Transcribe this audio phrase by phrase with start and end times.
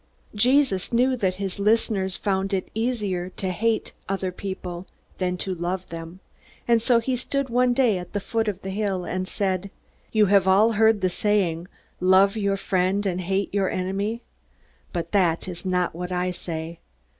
[0.33, 4.87] Jesus knew that his listeners found it easier to hate other people
[5.19, 6.21] than to love them.
[6.67, 9.69] And so he stood one day at the foot of the hill and said:
[10.11, 11.67] "You have all heard the saying,
[11.99, 14.23] Love your friend and hate your enemy.
[14.91, 16.79] But that is not what I say.